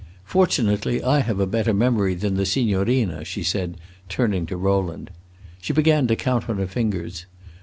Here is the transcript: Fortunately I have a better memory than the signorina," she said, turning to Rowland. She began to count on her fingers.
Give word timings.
Fortunately 0.25 1.03
I 1.03 1.19
have 1.19 1.39
a 1.39 1.45
better 1.45 1.75
memory 1.75 2.15
than 2.15 2.33
the 2.33 2.43
signorina," 2.47 3.23
she 3.23 3.43
said, 3.43 3.77
turning 4.09 4.47
to 4.47 4.57
Rowland. 4.57 5.11
She 5.61 5.73
began 5.73 6.07
to 6.07 6.15
count 6.15 6.49
on 6.49 6.57
her 6.57 6.65
fingers. 6.65 7.27